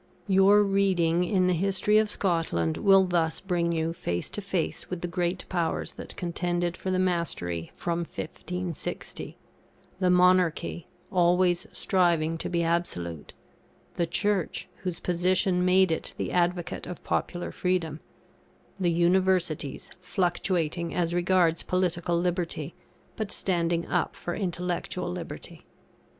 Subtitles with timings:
[0.27, 5.01] Your reading in the History of Scotland will thus bring you face to face with
[5.01, 9.37] the great powers that contended for the mastery from 1560:
[9.99, 13.33] the Monarchy, always striving to be absolute;
[13.95, 17.99] the Church, whose position made it the advocate of popular freedom;
[18.79, 22.73] the Universities, fluctuating as regards political liberty,
[23.15, 25.63] but standing up for intellectual liberty.